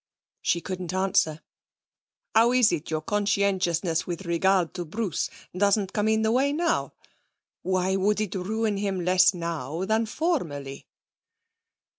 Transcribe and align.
She 0.41 0.61
couldn't 0.61 0.95
answer. 0.95 1.41
'How 2.33 2.53
is 2.53 2.71
it 2.71 2.89
your 2.89 3.01
conscientiousness 3.01 4.07
with 4.07 4.25
regard 4.25 4.73
to 4.73 4.83
Bruce 4.83 5.29
doesn't 5.55 5.93
come 5.93 6.07
in 6.07 6.23
the 6.23 6.31
way 6.31 6.51
now? 6.51 6.93
Why 7.61 7.95
would 7.97 8.19
it 8.19 8.33
ruin 8.33 8.77
him 8.77 9.05
less 9.05 9.35
now 9.35 9.85
than 9.85 10.07
formerly?' 10.07 10.87